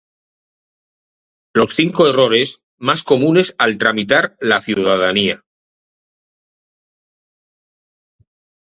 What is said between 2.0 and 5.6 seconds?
errores más comunes al tramitar la ciudadanía